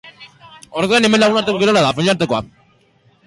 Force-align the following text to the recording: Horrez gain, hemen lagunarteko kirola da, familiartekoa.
Horrez 0.79 0.89
gain, 0.93 1.05
hemen 1.09 1.21
lagunarteko 1.23 1.61
kirola 1.65 1.85
da, 1.87 1.91
familiartekoa. 1.99 2.41